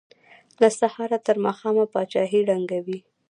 [0.61, 2.99] له سهاره تر ماښامه پاچاهۍ ړنګوي.